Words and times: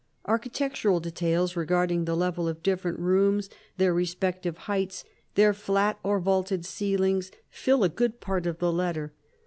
Architectural 0.25 0.99
details 0.99 1.55
regarding 1.55 2.05
the 2.05 2.15
level 2.15 2.47
of 2.47 2.63
different 2.63 2.97
rooms, 2.97 3.51
their 3.77 3.93
respective 3.93 4.57
heights, 4.65 5.03
their 5.35 5.53
flat 5.53 5.99
or 6.01 6.19
vaulted 6.19 6.65
ceilings, 6.65 7.29
fill 7.51 7.83
a 7.83 7.87
good 7.89 8.19
part 8.19 8.47
of 8.47 8.57
the 8.57 8.73
letter. 8.73 9.13